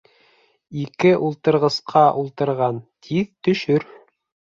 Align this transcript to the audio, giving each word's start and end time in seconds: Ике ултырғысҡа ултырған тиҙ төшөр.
Ике 0.83 1.09
ултырғысҡа 1.27 2.03
ултырған 2.21 2.79
тиҙ 3.09 3.29
төшөр. 3.49 3.87